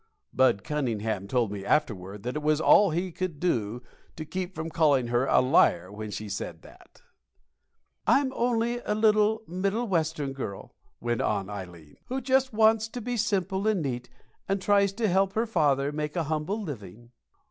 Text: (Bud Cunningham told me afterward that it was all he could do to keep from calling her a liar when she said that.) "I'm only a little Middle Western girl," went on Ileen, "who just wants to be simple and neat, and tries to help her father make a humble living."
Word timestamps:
(Bud 0.33 0.63
Cunningham 0.63 1.27
told 1.27 1.51
me 1.51 1.63
afterward 1.63 2.23
that 2.23 2.35
it 2.35 2.41
was 2.41 2.59
all 2.59 2.89
he 2.89 3.11
could 3.11 3.39
do 3.39 3.83
to 4.15 4.25
keep 4.25 4.55
from 4.55 4.71
calling 4.71 5.09
her 5.09 5.27
a 5.27 5.41
liar 5.41 5.91
when 5.91 6.09
she 6.09 6.27
said 6.27 6.63
that.) 6.63 7.03
"I'm 8.07 8.33
only 8.33 8.79
a 8.79 8.95
little 8.95 9.43
Middle 9.47 9.87
Western 9.87 10.33
girl," 10.33 10.73
went 10.99 11.21
on 11.21 11.49
Ileen, 11.51 11.97
"who 12.05 12.19
just 12.19 12.51
wants 12.51 12.87
to 12.87 12.99
be 12.99 13.15
simple 13.15 13.67
and 13.67 13.83
neat, 13.83 14.09
and 14.49 14.59
tries 14.59 14.91
to 14.93 15.07
help 15.07 15.33
her 15.33 15.45
father 15.45 15.91
make 15.91 16.15
a 16.15 16.23
humble 16.23 16.59
living." 16.59 17.11